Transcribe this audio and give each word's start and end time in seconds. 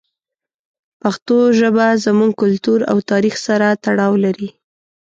پښتو 1.01 1.37
ژبه 1.59 1.87
زموږ 2.05 2.31
کلتور 2.41 2.79
او 2.91 2.97
تاریخ 3.11 3.35
سره 3.47 3.67
تړاو 3.83 4.13
لري. 4.25 4.49